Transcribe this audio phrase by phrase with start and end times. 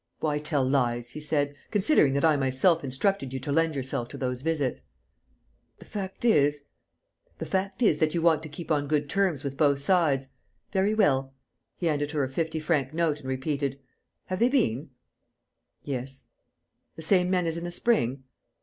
[0.19, 4.17] "Why tell lies," he said, "considering that I myself instructed you to lend yourself to
[4.17, 4.81] those visits?"
[5.77, 6.63] "The fact is...."
[7.37, 10.29] "The fact is that you want to keep on good terms with both sides....
[10.73, 11.35] Very well!"
[11.77, 13.79] He handed her a fifty franc note and repeated,
[14.25, 14.89] "Have they been?"
[15.83, 16.25] "Yes."
[16.95, 18.23] "The same men as in the spring?"